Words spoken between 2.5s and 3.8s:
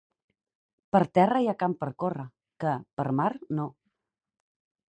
que per mar, no.